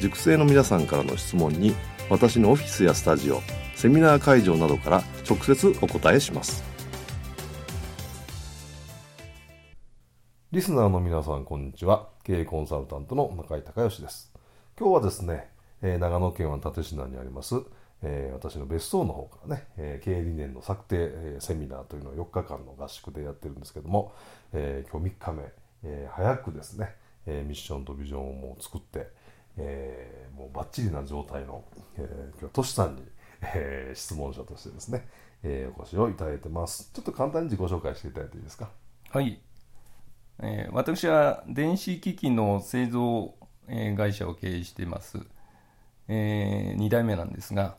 [0.00, 1.74] 塾生の皆さんからの質問に
[2.10, 3.40] 私のオフィスやスタジオ
[3.74, 6.62] セミナー会場などから直接お答えします。
[10.52, 12.08] リスナーの皆さんこんにちは。
[12.22, 14.32] 経営コンサルタントの中井孝義です。
[14.78, 15.50] 今日はですね、
[15.82, 17.56] えー、長野県は立科にあります
[18.06, 24.12] えー、私の別荘の方からね、えー、経営理念の策定、えー、セミナーというのを4日間の合宿でやってるんですけども、
[24.52, 25.42] えー、今日3日目、
[25.84, 26.94] えー、早くですね、
[27.26, 29.08] えー、ミッションとビジョンをもう作って、
[29.56, 31.64] えー、もうバッチリな状態の、
[31.96, 33.02] えー、今日トシさんに、
[33.42, 35.08] えー、質問者としてですね、
[35.42, 36.90] えー、お越しをいただいてます。
[36.92, 38.70] ちょっと簡単に自己紹介していただいていいですか？
[39.10, 39.40] はい、
[40.40, 43.34] えー、私は電子機器の製造、
[43.68, 45.18] えー、会社を経営しています、
[46.08, 47.76] えー、2代目なんですが、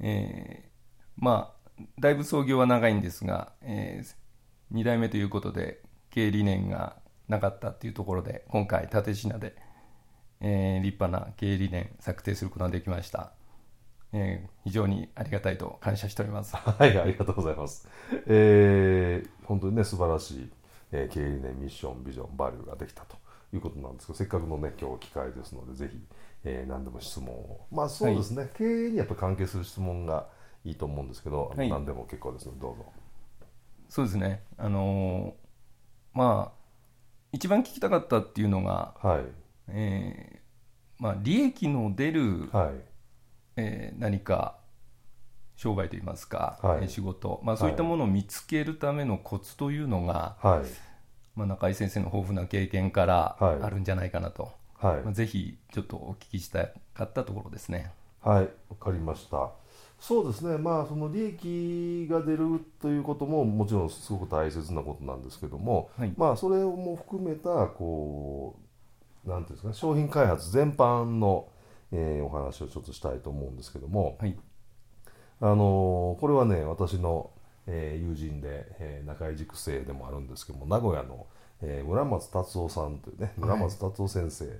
[0.00, 0.70] えー、
[1.16, 6.96] まあだいぶ創業は長いんですが、えー、2代目ということで経営理念が
[7.28, 9.56] なかったっていうところで今回蓼科で
[10.44, 13.32] えー、立派な経営理念策定することができました、
[14.12, 16.56] えー、非常にありがたいと感謝しております。
[16.58, 17.88] はいありがとうございます、
[18.26, 20.52] えー、本当にね素晴らしい、
[20.90, 23.16] えー、経営理念ミッションビジョンバリューができたと
[23.52, 26.04] いうことなんですけどせっかくのね今日機会ですのでぜひ、
[26.42, 27.66] えー、何でも質問を。
[27.70, 30.28] まあそうですね、はい、経営にやっぱ関係する質問が
[30.64, 32.84] いいと思うんですけど、はい、何でも結構ですのでどうぞ。
[33.88, 34.42] そうですね。
[34.56, 36.62] あのー、まあ
[37.30, 40.42] 一番聞きたかったっていうのが、はいえー
[41.02, 42.92] まあ、利益の出る、はい。
[43.56, 44.56] えー、何か
[45.56, 50.68] 商売といいますか、はい、仕事、まあ、そういったものを見つけるためのコツというのが、はい。
[51.34, 55.02] まあ、中井先生の豊富な経験からあるんじゃないかなと、はい。
[55.02, 57.90] まあ、ぜひちょっとお聞きしたかったところですね。
[58.20, 58.48] はい。
[58.68, 59.50] わかりました。
[59.98, 68.56] そうですね、まあ、その利益が出るということももちろんすごく大切なことなんですけども、はい、まあ、それも含めたこ
[69.24, 71.48] なんていうんですか商品開発全般の、
[71.92, 74.36] えー、お話をちょっとしたいと思うんですけども、はい、
[75.40, 77.30] あのー、これはね私の、
[77.66, 81.26] えー、友人で、えー、中井塾生でもあるんですけども名古屋の、
[81.60, 84.54] えー、村松達夫さんというね村松達夫先生、はい、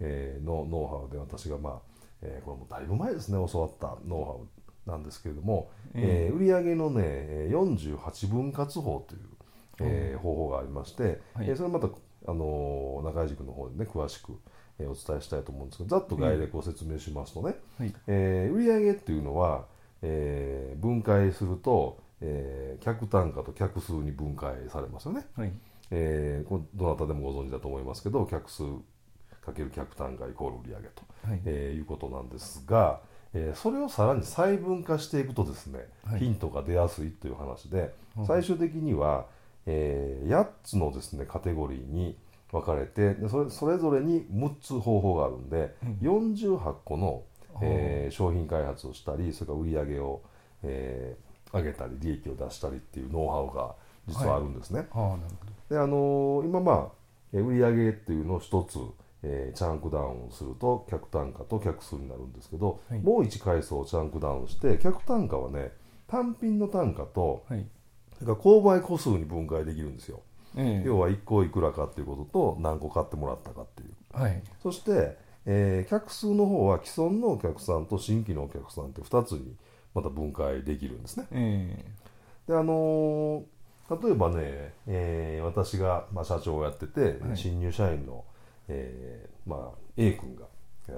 [0.00, 1.80] えー、のノウハウで私がまあ、
[2.22, 9.20] えー、これもだいぶ前ですね教わったノウハウなんですけれども、えー、売上のね48分割法という、
[9.80, 11.88] えー、方法がありまして、はい、えー、それまた
[12.26, 14.38] あの中井塾の方でね詳しく、
[14.78, 17.94] えー、お伝えしたいと思うんですけどざっと概略を説明しますとね、はい。
[18.06, 19.66] えー、売上っていうのは、
[20.02, 25.52] えー、分解すると、えー、客単価と客数に分解されますよね、はい。
[25.90, 28.64] えー、どなたでもご存知だと思いますけど客数
[29.44, 31.40] かける客単価イコール売上と、はい。
[31.44, 33.00] えー、いうことなんですが、
[33.32, 37.94] えー、それをさらに細分化していくとですね、はい、ヒントが出やすいという話で、
[38.26, 39.26] 最終的には、
[39.66, 42.16] えー、8つのですねカテゴリーに
[42.52, 47.22] 分かれてでそれそれぞれに6つ方法があるんで、うん、48個の、
[47.62, 50.22] えー、商品開発をしたりそれから売り上げを、
[50.62, 53.74] えー、上げたり利益を出したりっていうノウハウが
[54.06, 54.86] 実はあるんですね。
[54.92, 55.18] は
[55.68, 56.88] い、であのー、今まあ
[57.32, 58.78] 売上っていうのを一つ、
[59.24, 65.72] えー、チャンクダウンすると客単価と客数になるんですけど、はい、もう1階層チャンクダウンして客単価はね
[66.06, 67.66] 単品の単価と、はい
[68.24, 70.22] から購買個数に分解できるんですよ、
[70.56, 79.54] え要は1個いくらかっていうことと何個買ってもらったかっていう、はい、そして、えー、客数の方は既存のお客さんと新規のお客さんって2つに
[79.94, 81.84] また分解できるんですね、え
[82.48, 88.24] であのー、例えばね、えー、私が、まあ、社長をやってて、はい、新入社員の、
[88.68, 90.44] えーまあ、A 君が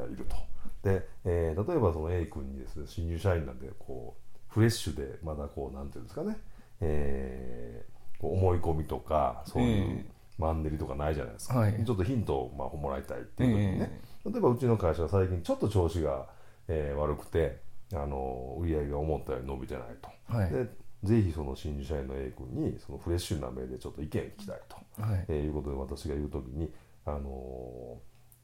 [0.07, 0.37] いると。
[0.83, 6.37] で、えー、例えばその A 君にですね新入社員なんでこうフレッシュでまだこうなんていうんですかね
[6.81, 10.07] えー、思い込みとかそういう
[10.39, 16.27] マンネリとかないじゃないですか、はい、ちょっとヒントをまあもらいたいっていう時にね、え例えばうちの会社が最近ちょっと調子が、
[16.69, 17.61] えー、悪くて
[17.93, 20.67] あの売り上げが思ったように伸びてないと、はい、で
[21.05, 25.25] ぜひその新入社員の A 君にそのフレッシュな目でちょっと意見聞きたいと、はい。
[25.29, 26.71] えー、いうことで私が言うときに、
[27.07, 27.99] あの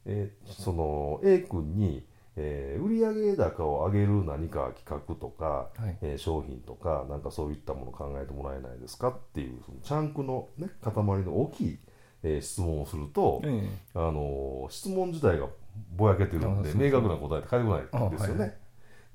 [0.05, 2.05] えー、その A 君に
[2.37, 11.79] えー、売上高を上げる何か企画とか、はい、えー、商品とかなんかそういったものを考えてもらえないですかっていうそのチャンクの、ね、塊の大きい、
[12.23, 15.47] えー、質問をすると、えー、あの質問自体が
[15.95, 18.53] ぼやけてるんで明確な答えって返ってこないんですよね、はい、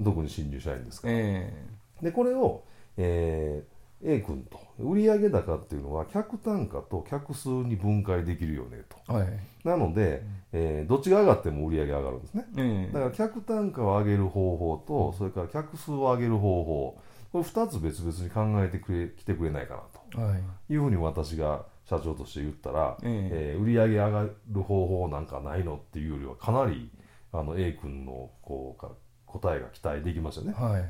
[0.04, 1.14] 特に新入社員ですから。
[1.14, 2.64] えー、でこれを、
[2.96, 3.69] えー
[4.02, 4.58] A 君と。
[4.78, 9.28] 売上高っていうのは客単価と客数に分解できるよねと、はい、
[9.62, 16.98] なので、えー、どっちが上がっても売上上がるんですね、うん、だから客単価を上げる方法とそれから客数を上げる方法。
[17.32, 19.82] これ2つ別々に考えてくれきてくれないかな
[20.16, 26.90] と、はい、いうふうに私が社長として言ったら、えー、売上上がる方法なんかないのっていうよりはかなり
[27.32, 28.86] あの A 君のこう
[29.26, 30.82] 答えが期待できますよね、はい、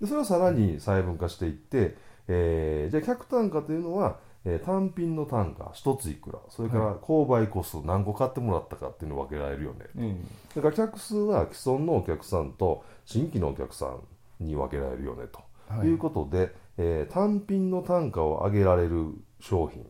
[0.00, 1.96] でそれをさらに細分化していって
[2.28, 6.38] えー、じゃあ客単価というのは、えー、単品の単価1ついくら。
[6.50, 14.00] それから購買個数何個買ってもらったかっていうのを分けられるよね、うん、それから客数は既存のお客さんと新規のお客さん
[14.44, 19.86] に分けられるよねと、はい、いうことで、えー、単品の単価を上げられる商品。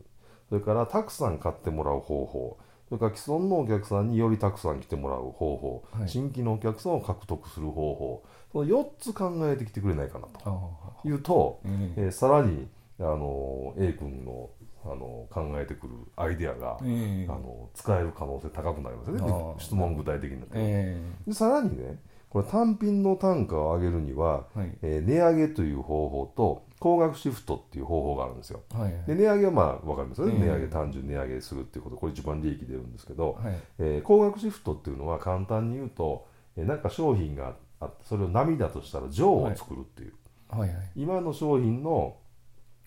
[0.49, 2.57] それからたくさん買ってもらう方法
[2.89, 12.67] それから既存のお客さんによりたくさん来てもらう方法、はい、新規のお客さんを獲得する方法その4つ考えてきてくれないかなというと、えー、さらに
[12.99, 14.49] あの A 君の
[14.85, 19.55] あの考えてくるアイデアが、えー、あの使える可能性高くなりますよね。
[19.57, 21.99] 質問具体的になって、えー、でさらにね
[22.29, 36.27] これ単品の単価を上げるには、はい、えー、値上げという方法と高額シフトっていう方法があるんですよ、はいで値上げはまあ分かりますよね、えー、値上げ単純値上げするっていうことこれ一番利益出るんですけど、はい、えー、高額シフトっていうのは簡単に言うと、
[36.57, 40.13] えー、なんか商品があってそれを波だとしたら上を作るっていう、
[40.49, 40.59] はい。
[40.61, 42.17] はいはい、今の商品の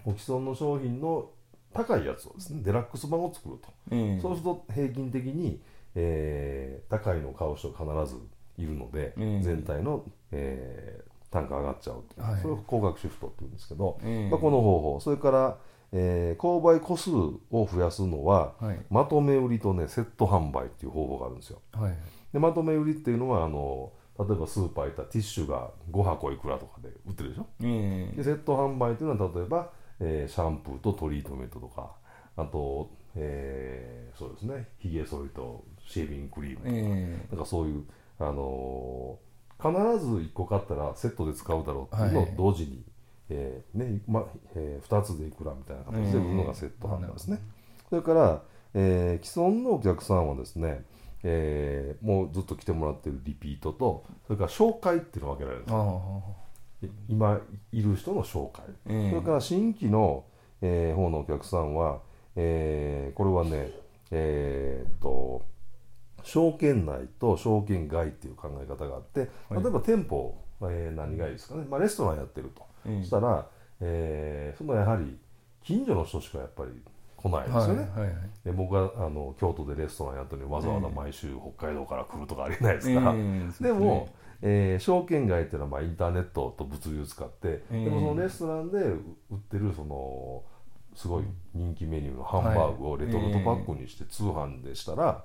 [0.04, 1.30] 既存の商品の
[1.74, 5.60] 高いやつをですねデラックス版を作ると、えー、そうすると平均的に、
[5.94, 8.20] えー、高いのを買う人が必ず
[8.56, 15.00] いるので、えー、全体の、えー、単価上がっちゃうう、はい、それを高額シフトっていうんですけど、えー、まあ、この方法。
[15.00, 15.58] それから、
[15.92, 21.60] えー、購買個数を増やすのは、はい、まとめ売りとねセット販売っていう方法があるんですよ。
[21.72, 21.96] はい、
[22.32, 29.70] でまとめ売りっていうのはあの例えばスーパー行ったらティッシュが5箱いくらとかで売ってるでしょ、えー、でセット販売というのは例えば、
[30.00, 31.92] えー、シャンプーとトリートメントとか
[32.36, 34.68] あと、えー、そうですね。
[34.78, 37.84] ひげ剃りとシェービングクリームとか,、えー、なんかそういう、
[38.18, 39.27] あのー、
[39.60, 39.70] 必
[40.04, 42.82] ず1個買ったらセットで使うだろうっていうのを同時に、はい、
[43.30, 44.24] えーねま
[44.54, 47.40] えー、2つでいくらみたいな形で売るのがセット販売ですね、
[47.88, 48.42] それから、
[48.74, 50.84] えー、既存のお客さんはですね
[51.24, 56.94] えー、もうずっと来てもらってるリピートとそれから紹介っていうのを分けられるんです。
[57.08, 57.40] 今
[57.72, 60.24] いる人の紹介、えー、それから新規の、
[60.62, 62.02] えー、方のお客さんは、
[62.36, 63.72] えー、これはね
[64.12, 65.42] えー、っと
[66.22, 72.66] 証券内と証券外っていう考え方があって例えば店舗、えー、何がいいですかね、まあ、レストランやってると、
[73.00, 73.46] そしたら、
[73.80, 75.18] えー、そのやはり
[75.62, 76.70] 近所の人しかやっぱり
[77.16, 84.08] 来ないですよね、はいはいはい、で僕があの京都でレストランやったのにわざわざ毎週北海道から来るとかありえないですから、えー、でも、
[84.40, 88.94] えー、証券街っていうのはまあインターネットと物流を使って、えー、でもそのレストランで売
[89.34, 90.44] ってるその
[90.98, 91.24] すごい
[91.54, 95.24] 人気メニューのハンバーグをレトルトパックにして通販でしたら、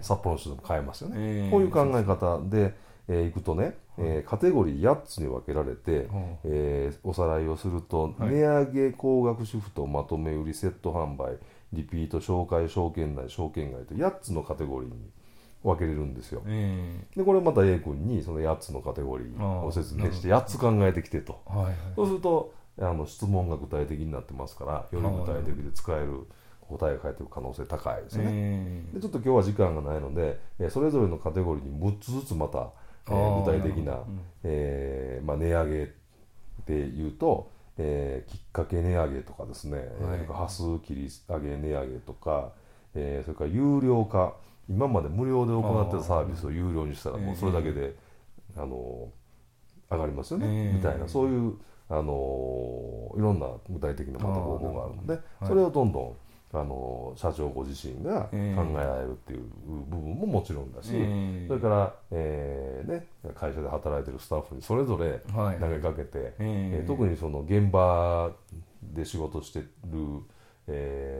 [0.00, 2.74] 札幌の人でも買えますよね、えー、こういう考え方で、
[3.06, 6.08] えー、いくとね、えー、カテゴリー8つに分けられて、
[6.44, 11.36] えー、おさらいをすると、値上げ高額シフトまとめ売りセット販売
[11.74, 14.96] リピート紹介証券内証券外と8つのカテゴリーに
[15.62, 21.42] 分けれるんですよ、えー、でこれまた A 君にその8つのカテゴリーを説明して8つ考えてきてと、
[21.94, 26.26] そうするとあの質問が具体的になってますからより具体的で使える
[26.60, 32.70] 答えが返ってくる可能性高いですね、えー、でちょっと今日は時間がないので、えそれぞれのカテゴリーに6つずつまた
[33.08, 33.98] えー、具体的な、
[34.44, 35.92] えーまあ、値上げ
[36.66, 42.52] でいうと、えー、きっかけ値上げとかですね、はい、端数切り上げ値上げとか、
[42.94, 44.34] えー、それから有料化
[44.68, 47.96] 今まで無料で行ってたサービスを有料にしたらもうそれだけで、
[48.56, 49.08] あの
[49.90, 51.54] 上がりますよね、みたいなそういう、
[51.90, 56.16] あのいろんな具体的なまた方法があるので、それをどんどん
[56.52, 59.42] あの社長ご自身が考えられるっていう
[59.88, 68.32] 部分ももちろんだし、えー、それから、えーね、会社で働いてるスタッフにそれぞれ投げかけて、はい、えー、特にその現場
[68.82, 69.66] で仕事してる、
[70.66, 71.19] え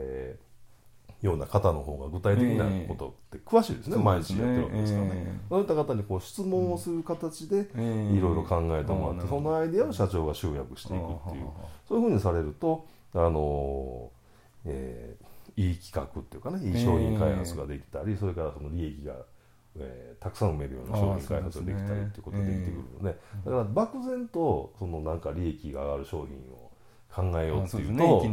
[1.21, 11.47] ような方の方が具体的なことって詳しいですね、えー、毎日やってるわけですからね、えー、そういった方にこう質問をする形でいろいろ考えてもらって、そのアイデアを社長が集約していくっていう
[11.87, 14.09] そういうふうにされるとあの、
[14.65, 19.13] えー、いい企画っていうかねいい商品開発ができたり、それからその利益が
[19.79, 26.70] えー、たくさん埋めるような商品開発ができたりっていうことができてくるので、だから漠然とそのなんか利益が上がる商品を
[27.13, 28.25] 考えようっていうと、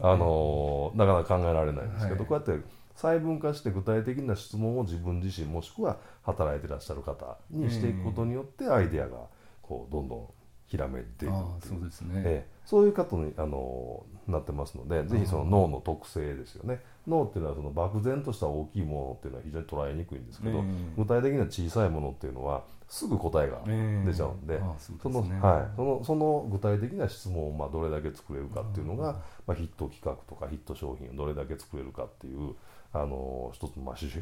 [0.00, 2.64] あのなかなか考えられないんですけど、こうやって
[2.96, 9.18] 細分化して具体的な質問を自分自身もしくは働いてらっしゃる方にしていくことによってアイデアが
[9.62, 10.26] こうどんどん
[10.66, 11.34] ひらめいていく
[11.66, 20.62] そうですね、ええ、そういう方にあのなってますのでぜひその脳の特性ですよね脳っていうのはその漠然とした大きいものっていうのは非常に捉えにくいんですけど、
[20.96, 24.60] 具体的な小さいものっていうのはすぐ答えが出ちゃうんで,、
[25.02, 32.54] そのはい、そのその具体的な質問をまあどれだけ作れるかっていうのが、まあ、ヒット企画とかヒット商品をどれだけ作れるかっていう
[32.92, 34.12] あの一つまあ指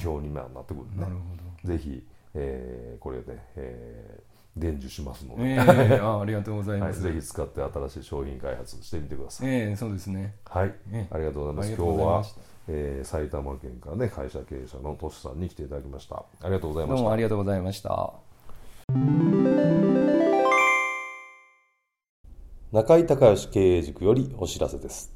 [0.00, 1.12] 標になってくるんで、ね、
[1.64, 2.02] ぜひ、
[2.34, 9.48] えー、これで、えー伝授しますので、えー、あありがとうございます、はい、ぜひ使って新しい商品開発してみてください。
[9.48, 10.34] えー、そうですね。
[10.44, 11.82] はい、えー、ありがとうございます。
[11.82, 12.24] 今日は、
[12.68, 16.16] えー、埼玉県からね会社経営者のトシさんに来ていただきました。
[16.16, 16.96] ありがとうございました。
[16.96, 18.12] どうもありがとうございました。
[22.70, 25.12] 中井隆義経営塾よりお知らせです。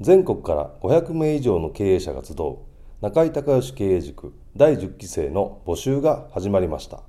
[0.00, 2.56] 全国から500名以上の経営者が集う
[3.00, 7.02] 中井隆義経営塾第10期生の募集が始まりました。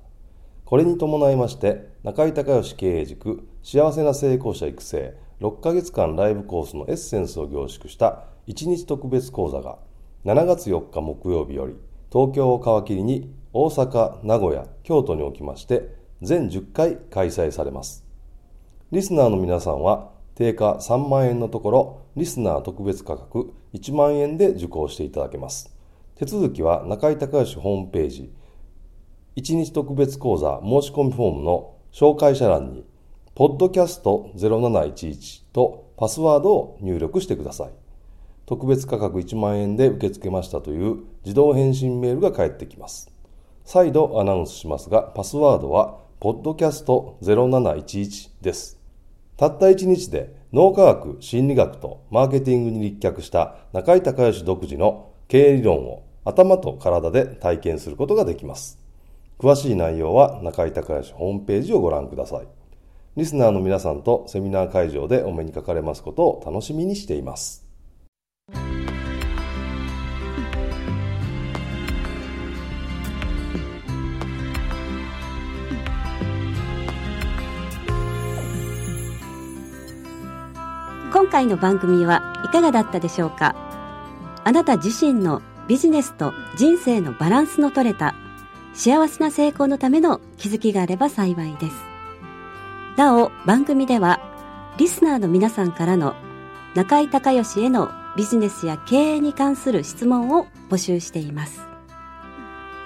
[0.66, 9.78] これに伴いまして中井隆義経営塾幸せな成功者育成6ヶ月間ライブコースのエッセンスを凝縮した1日特別講座が
[10.24, 11.76] 7月4日木曜日より
[12.12, 18.04] 東京を皮切りに大阪、名古屋、京都におきまして全10回開催されます。
[18.90, 25.72] リスナーの皆さんは定価3万円のところリスナー特別価格1万円で受講していただけます。
[26.16, 28.32] 手続きは中井隆義ホームページ
[29.36, 32.86] 1日特別講座申し込みフォームの紹介者欄に、
[33.34, 37.70] ポッドキャスト0711とパスワードを入力してください。
[38.46, 43.12] 特別価格1万円で受け付けましたという自動返信メールが返ってきます。
[43.66, 48.80] 再度アナウンスしますが、パスワードは、ポッドキャスト0711です。
[49.36, 58.85] たった1日で脳科学、心理学とマーケティングに立脚した中井隆義独自の経営理論を頭と体で体験することができます。
[59.38, 62.48] 詳しい内容は中井隆義ホームページをご覧ください。
[63.16, 67.66] リスナーの皆さんとセミナー会場でお目にかかれますことを楽しみにしています。
[81.12, 83.54] 今回の番組はいかがだったでしょうか？
[84.44, 88.14] あなた自身のビジネスと人生のバランスの取れた
[88.76, 91.76] 幸せな成功のための気づきがあれば幸いです。
[92.98, 94.20] なお、番組では、
[94.76, 96.14] リスナーの皆さんからの
[96.74, 101.62] 中井隆義へのビジネスや経営に関する質問を募集しています。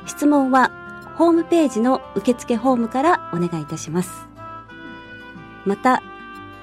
[0.06, 0.70] 質問は、
[1.16, 4.11] ホームページの受付ホームからお願いいたします。
[5.66, 6.04] また、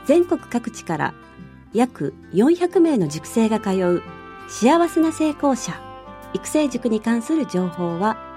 [0.05, 1.13] 全国各地から
[1.74, 4.01] 約400名の塾生が通う
[4.48, 5.74] 幸せな成功者
[6.34, 8.37] 育成塾に関する情報は